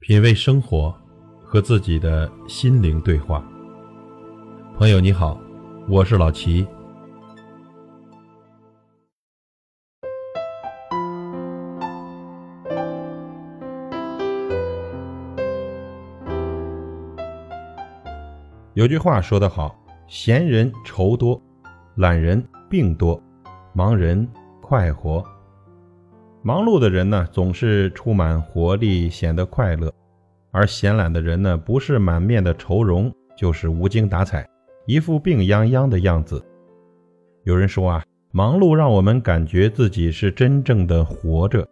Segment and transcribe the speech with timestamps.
[0.00, 0.94] 品味生活，
[1.44, 3.44] 和自己的心灵对话。
[4.76, 5.38] 朋友你好，
[5.88, 6.64] 我是老齐。
[18.74, 19.76] 有句话说得好
[20.06, 21.42] ：“闲人愁多，
[21.96, 23.20] 懒人病多，
[23.74, 24.26] 忙人
[24.62, 25.22] 快活。”
[26.48, 29.90] 忙碌的人呢，总是充满活力，显得快乐；
[30.50, 34.48] 而闲懒的人呢，不是满面的愁容，就是无精打采，
[34.86, 36.42] 一副病殃殃的样子。
[37.44, 41.68] 有人说啊，忙碌让我们感觉自己是真正的活着，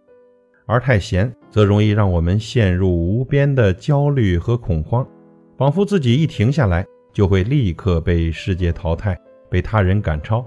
[0.66, 5.08] 而太闲则容易让我们陷入无边的焦虑和恐慌，
[5.56, 10.47] 仿佛自己一停下来，就会立刻被世界淘汰，被他人赶超。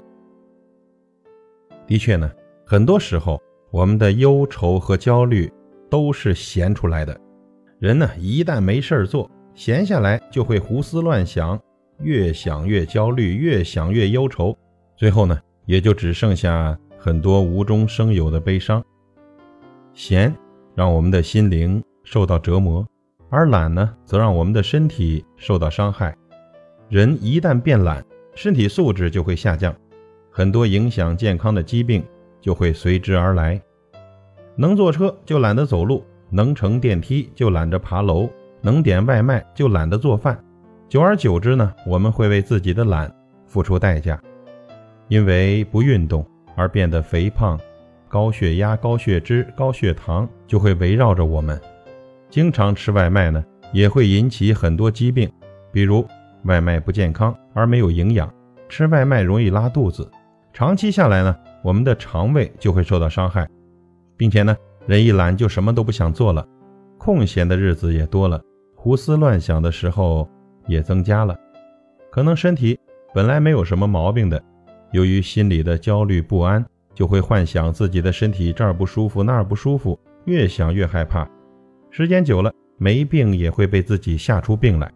[1.88, 2.32] 的确呢，
[2.64, 3.42] 很多时候。
[3.72, 5.52] 我们的忧愁和焦虑
[5.90, 7.20] 都是闲出来的。
[7.80, 11.60] 人呢，一旦没事儿做，闲下来就会胡思乱想，
[12.02, 14.58] 越想越焦虑，越想越忧愁，
[14.98, 18.84] 最后呢，也就只剩下很多无中生有的悲伤。
[19.94, 20.36] 闲
[20.76, 22.86] 让我们的心灵受到折磨，
[23.30, 26.16] 而懒呢，则让我们的身体受到伤害。
[26.90, 29.76] 人一旦变懒，身体素质就会下降，
[30.32, 32.04] 很多影响健康的疾病。
[32.42, 33.62] 就会随之而来。
[34.56, 38.30] 能坐车就懒得走路，能乘电梯就懒得爬楼，
[38.62, 40.38] 能点外卖就懒得做饭。
[40.88, 43.14] 久而久之呢，我们会为自己的懒
[43.46, 44.20] 付出代价，
[45.08, 47.60] 因为不运动而变得肥胖，
[48.08, 51.60] 高血压、高血脂、高血糖就会围绕着我们。
[52.30, 55.32] 经常吃外卖呢，也会引起很多疾病，
[55.72, 56.06] 比如
[56.44, 58.32] 外卖不健康而没有营养，
[58.68, 60.10] 吃外卖容易拉肚子，
[60.60, 61.34] 长期下来呢。
[61.62, 63.48] 我们的肠胃就会受到伤害，
[64.18, 64.54] 并且呢，
[64.86, 66.46] 人一懒就什么都不想做了，
[66.98, 68.42] 空闲的日子也多了，
[68.76, 70.30] 胡思乱想的时候
[70.68, 71.34] 也增加了。
[72.12, 72.78] 可能身体
[73.14, 74.42] 本来没有什么毛病的，
[74.92, 81.26] 由于心里的焦虑不安，就会幻想自己的身体这儿不舒服那儿不舒服，越想越害怕。
[81.90, 84.92] 时间久了，没病也会被自己吓出病来。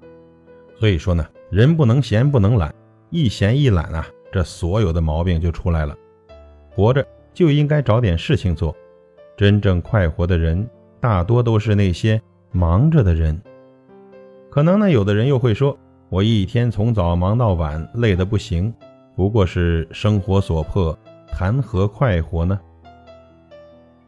[0.78, 2.74] 所以说呢，人不能闲不能懒，
[3.12, 5.96] 一闲一懒啊，这所有的毛病就出来了。
[6.72, 8.76] 活着就应该找点事情做。
[9.38, 10.68] 真正快活的人，
[11.00, 12.22] 大多都是那些
[12.52, 13.40] 忙着的人。
[14.50, 15.78] 可能呢，有的人又会说
[16.10, 18.74] ：“我一天从早忙到晚，累得不行，
[19.16, 22.60] 不过是生活所迫，谈何快活呢？”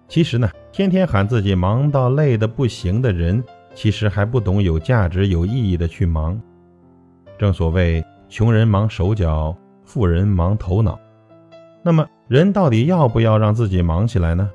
[0.07, 3.43] 其实呢，天天喊自己忙到累得不行的人，
[3.73, 6.39] 其实还不懂有价值、有意义的去忙。
[7.39, 10.99] 正所谓，穷人忙手脚，富人忙头脑。
[11.81, 14.49] 那么，人到底要不要让自己忙起来呢？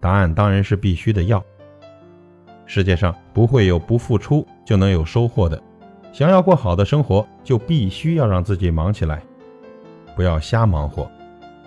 [0.00, 1.42] 答案当然是必须的要。
[2.66, 5.60] 世界上不会有不付出就能有收获的。
[6.12, 9.22] 想要过好的生活，就必须要让自己忙起来，
[10.14, 11.10] 不要瞎忙活，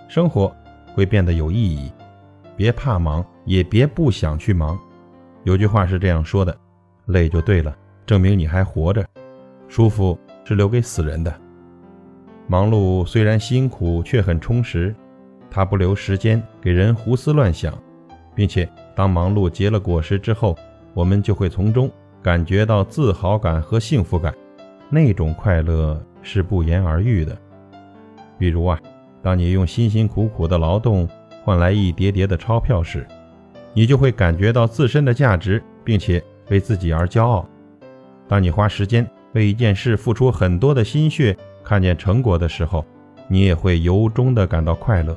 [0.08, 0.54] 生活
[0.94, 1.90] 会变得有意义。
[2.56, 4.78] 别怕忙，也别不想去忙。
[5.44, 6.56] 有句话是这样说的：
[7.06, 9.06] 累就对了，证明你还活着。
[9.68, 11.32] 舒服是留给死人的。
[12.50, 14.94] 忙碌虽然辛苦，却很充实。
[15.50, 17.78] 它不留时间给人胡思乱想，
[18.34, 18.66] 并且
[18.96, 20.56] 当忙碌结了果实之后，
[20.94, 21.90] 我们就会从中
[22.22, 24.34] 感觉到自豪感和幸福感。
[24.88, 27.36] 那种快乐是不言而喻的。
[28.38, 28.80] 比如啊，
[29.22, 31.06] 当你用辛辛苦苦的劳动
[31.44, 33.06] 换来一叠叠的钞票时，
[33.74, 37.46] 你就会感觉到自身的价值，并且为自己而骄傲。
[38.26, 41.36] 当你花时间为一件事付出很多的心血，
[41.68, 42.82] 看见成果的时候，
[43.28, 45.14] 你也会由衷的感到快乐。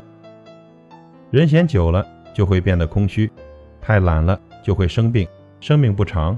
[1.29, 3.31] 人闲久了就会变得空虚，
[3.79, 5.25] 太懒了就会生病，
[5.61, 6.37] 生命不长。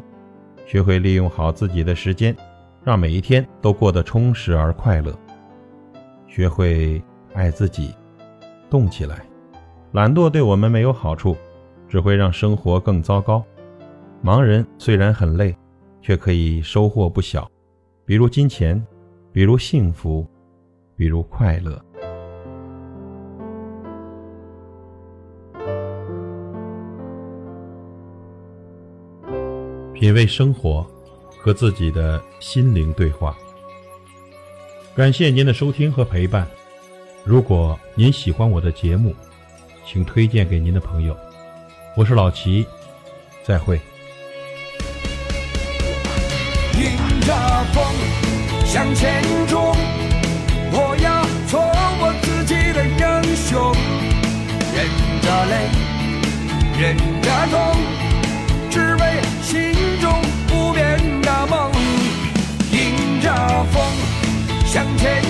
[0.67, 2.35] 学会利用好自己的时间，
[2.83, 5.11] 让每一天都过得充实而快乐。
[6.27, 7.01] 学会
[7.33, 7.91] 爱自己，
[8.69, 9.25] 动起来。
[9.93, 11.35] 懒惰对我们没有好处，
[11.89, 13.43] 只会让生活更糟糕。
[14.23, 15.57] 盲人虽然很累，
[16.03, 17.49] 却可以收获不小，
[18.05, 18.79] 比如金钱。
[19.33, 20.27] 比如幸福，
[20.95, 21.83] 比如快乐。
[29.91, 30.85] 品味生活，
[31.39, 33.35] 和自己的心灵对话。
[34.95, 36.47] 感谢您的收听和陪伴。
[37.23, 39.15] 如果您喜欢我的节目，
[39.83, 41.17] 请推荐给您的朋友。
[41.97, 42.63] 我是老齐，
[43.41, 43.81] 再会。
[46.75, 47.33] 迎着
[47.73, 48.22] 风。
[48.73, 49.61] 向前冲
[50.71, 53.71] 我要做我自己的英雄
[54.73, 54.89] 忍
[55.21, 55.53] 着泪
[56.79, 57.77] 忍着痛
[58.71, 59.71] 只为心
[60.01, 60.11] 中
[60.47, 61.71] 不变的梦。
[62.71, 63.31] 迎着
[63.71, 63.83] 风
[64.65, 65.21] 向前